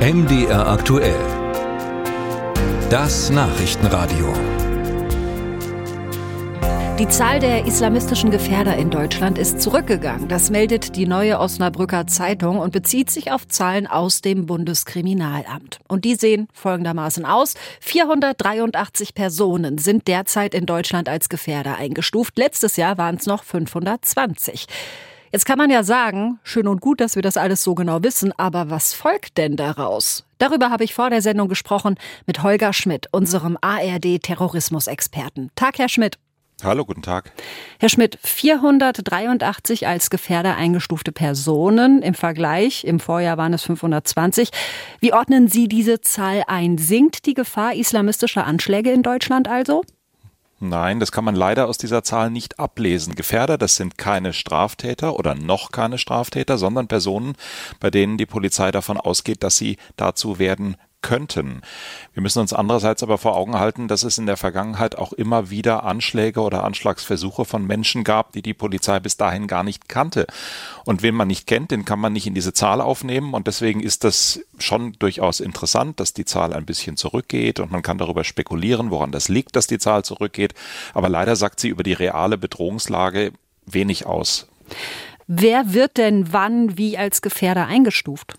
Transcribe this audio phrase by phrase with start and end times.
[0.00, 1.14] MDR aktuell.
[2.88, 4.32] Das Nachrichtenradio.
[6.98, 10.26] Die Zahl der islamistischen Gefährder in Deutschland ist zurückgegangen.
[10.26, 15.80] Das meldet die neue Osnabrücker Zeitung und bezieht sich auf Zahlen aus dem Bundeskriminalamt.
[15.86, 17.52] Und die sehen folgendermaßen aus.
[17.80, 22.38] 483 Personen sind derzeit in Deutschland als Gefährder eingestuft.
[22.38, 24.66] Letztes Jahr waren es noch 520.
[25.32, 28.32] Jetzt kann man ja sagen, schön und gut, dass wir das alles so genau wissen,
[28.36, 30.24] aber was folgt denn daraus?
[30.38, 31.94] Darüber habe ich vor der Sendung gesprochen
[32.26, 35.52] mit Holger Schmidt, unserem ARD-Terrorismusexperten.
[35.54, 36.18] Tag, Herr Schmidt.
[36.64, 37.30] Hallo, guten Tag.
[37.78, 42.82] Herr Schmidt, 483 als Gefährder eingestufte Personen im Vergleich.
[42.82, 44.50] Im Vorjahr waren es 520.
[44.98, 46.76] Wie ordnen Sie diese Zahl ein?
[46.76, 49.84] Sinkt die Gefahr islamistischer Anschläge in Deutschland also?
[50.62, 53.14] Nein, das kann man leider aus dieser Zahl nicht ablesen.
[53.14, 57.34] Gefährder, das sind keine Straftäter oder noch keine Straftäter, sondern Personen,
[57.80, 61.62] bei denen die Polizei davon ausgeht, dass sie dazu werden könnten.
[62.14, 65.50] Wir müssen uns andererseits aber vor Augen halten, dass es in der Vergangenheit auch immer
[65.50, 70.26] wieder Anschläge oder Anschlagsversuche von Menschen gab, die die Polizei bis dahin gar nicht kannte.
[70.84, 73.34] Und wen man nicht kennt, den kann man nicht in diese Zahl aufnehmen.
[73.34, 77.60] Und deswegen ist das schon durchaus interessant, dass die Zahl ein bisschen zurückgeht.
[77.60, 80.54] Und man kann darüber spekulieren, woran das liegt, dass die Zahl zurückgeht.
[80.94, 83.32] Aber leider sagt sie über die reale Bedrohungslage
[83.66, 84.46] wenig aus.
[85.26, 88.36] Wer wird denn wann wie als Gefährder eingestuft?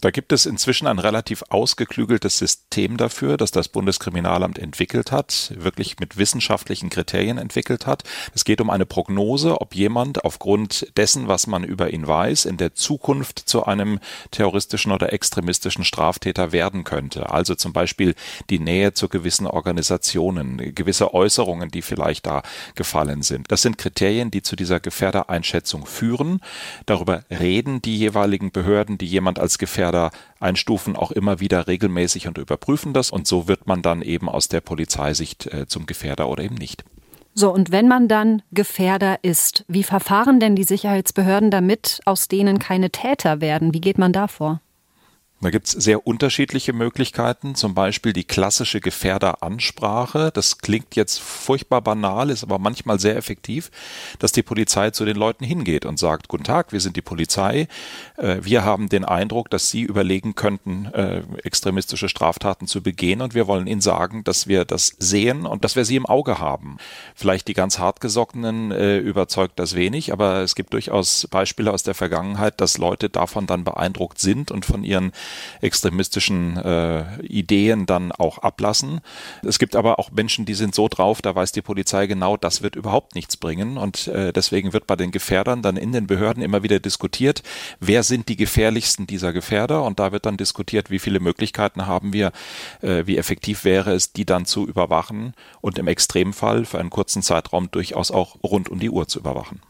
[0.00, 5.98] Da gibt es inzwischen ein relativ ausgeklügeltes System dafür, das das Bundeskriminalamt entwickelt hat, wirklich
[6.00, 8.02] mit wissenschaftlichen Kriterien entwickelt hat.
[8.34, 12.56] Es geht um eine Prognose, ob jemand aufgrund dessen, was man über ihn weiß, in
[12.56, 14.00] der Zukunft zu einem
[14.30, 17.30] terroristischen oder extremistischen Straftäter werden könnte.
[17.30, 18.14] Also zum Beispiel
[18.50, 22.42] die Nähe zu gewissen Organisationen, gewisse Äußerungen, die vielleicht da
[22.74, 23.50] gefallen sind.
[23.50, 26.40] Das sind Kriterien, die zu dieser Gefährdereinschätzung führen.
[26.86, 30.10] Darüber reden die jeweiligen Behörden, die jemand als Gefährder
[30.40, 33.12] einstufen, auch immer wieder regelmäßig und überprüfen das.
[33.12, 36.84] Und so wird man dann eben aus der Polizeisicht äh, zum Gefährder oder eben nicht.
[37.32, 42.58] So, und wenn man dann Gefährder ist, wie verfahren denn die Sicherheitsbehörden damit, aus denen
[42.58, 43.72] keine Täter werden?
[43.72, 44.60] Wie geht man da vor?
[45.42, 50.30] Da gibt's sehr unterschiedliche Möglichkeiten, zum Beispiel die klassische Gefährderansprache.
[50.32, 53.72] Das klingt jetzt furchtbar banal, ist aber manchmal sehr effektiv,
[54.20, 57.66] dass die Polizei zu den Leuten hingeht und sagt, Guten Tag, wir sind die Polizei.
[58.18, 63.34] Äh, wir haben den Eindruck, dass Sie überlegen könnten, äh, extremistische Straftaten zu begehen und
[63.34, 66.76] wir wollen Ihnen sagen, dass wir das sehen und dass wir Sie im Auge haben.
[67.16, 71.94] Vielleicht die ganz hartgesockenen äh, überzeugt das wenig, aber es gibt durchaus Beispiele aus der
[71.94, 75.10] Vergangenheit, dass Leute davon dann beeindruckt sind und von ihren
[75.60, 79.00] extremistischen äh, Ideen dann auch ablassen.
[79.42, 82.62] Es gibt aber auch Menschen, die sind so drauf, da weiß die Polizei genau, das
[82.62, 83.78] wird überhaupt nichts bringen.
[83.78, 87.42] Und äh, deswegen wird bei den Gefährdern dann in den Behörden immer wieder diskutiert,
[87.80, 89.82] wer sind die gefährlichsten dieser Gefährder.
[89.84, 92.32] Und da wird dann diskutiert, wie viele Möglichkeiten haben wir,
[92.80, 97.22] äh, wie effektiv wäre es, die dann zu überwachen und im Extremfall für einen kurzen
[97.22, 99.60] Zeitraum durchaus auch rund um die Uhr zu überwachen.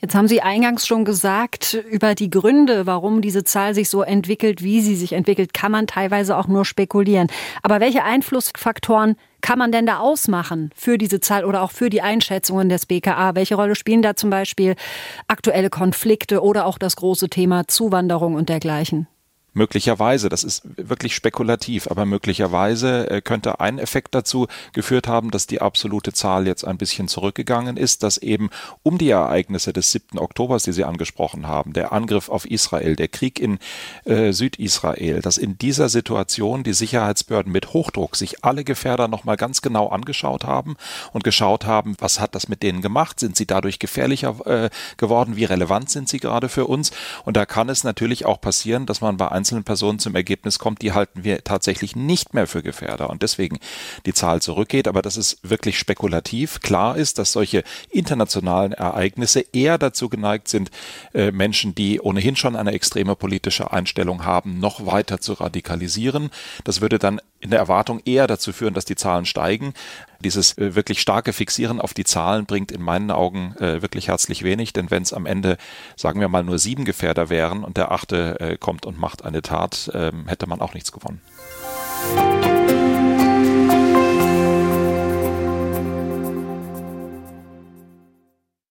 [0.00, 4.62] Jetzt haben Sie eingangs schon gesagt, über die Gründe, warum diese Zahl sich so entwickelt,
[4.62, 7.28] wie sie sich entwickelt, kann man teilweise auch nur spekulieren.
[7.62, 12.02] Aber welche Einflussfaktoren kann man denn da ausmachen für diese Zahl oder auch für die
[12.02, 13.34] Einschätzungen des BKA?
[13.34, 14.74] Welche Rolle spielen da zum Beispiel
[15.28, 19.06] aktuelle Konflikte oder auch das große Thema Zuwanderung und dergleichen?
[19.54, 25.46] Möglicherweise, das ist wirklich spekulativ, aber möglicherweise äh, könnte ein Effekt dazu geführt haben, dass
[25.46, 28.50] die absolute Zahl jetzt ein bisschen zurückgegangen ist, dass eben
[28.82, 30.18] um die Ereignisse des 7.
[30.18, 33.60] Oktobers, die Sie angesprochen haben, der Angriff auf Israel, der Krieg in
[34.04, 39.62] äh, Südisrael, dass in dieser Situation die Sicherheitsbehörden mit Hochdruck sich alle Gefährder nochmal ganz
[39.62, 40.76] genau angeschaut haben
[41.12, 43.20] und geschaut haben, was hat das mit denen gemacht?
[43.20, 45.36] Sind sie dadurch gefährlicher äh, geworden?
[45.36, 46.90] Wie relevant sind sie gerade für uns?
[47.24, 50.80] Und da kann es natürlich auch passieren, dass man bei einzelnen Personen zum Ergebnis kommt,
[50.80, 53.58] die halten wir tatsächlich nicht mehr für Gefährder und deswegen
[54.06, 54.88] die Zahl zurückgeht.
[54.88, 56.60] Aber das ist wirklich spekulativ.
[56.60, 60.70] Klar ist, dass solche internationalen Ereignisse eher dazu geneigt sind,
[61.12, 66.30] äh, Menschen, die ohnehin schon eine extreme politische Einstellung haben, noch weiter zu radikalisieren.
[66.64, 69.74] Das würde dann in der Erwartung eher dazu führen, dass die Zahlen steigen.
[70.20, 74.42] Dieses äh, wirklich starke Fixieren auf die Zahlen bringt in meinen Augen äh, wirklich herzlich
[74.42, 75.58] wenig, denn wenn es am Ende,
[75.94, 79.42] sagen wir mal, nur sieben Gefährder wären und der achte äh, kommt und macht eine
[79.42, 81.20] Tat, ähm, hätte man auch nichts gewonnen.